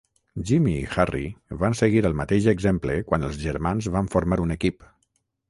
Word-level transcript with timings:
Jimmy 0.51 0.71
i 0.77 0.87
Harry 0.95 1.25
van 1.63 1.77
seguir 1.81 2.01
el 2.11 2.17
mateix 2.23 2.49
exemple 2.55 2.97
quan 3.11 3.29
els 3.29 3.39
germans 3.45 3.93
van 3.99 4.11
formar 4.17 4.43
un 4.49 4.57
equip. 4.59 4.91